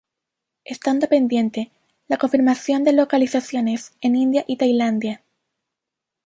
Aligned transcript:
Estando 0.65 1.07
pendiente 1.07 1.69
la 2.07 2.17
confirmación 2.17 2.83
de 2.83 2.91
localizaciones 2.91 3.93
en 4.01 4.15
India 4.15 4.43
y 4.47 4.57
Tailandia. 4.57 5.21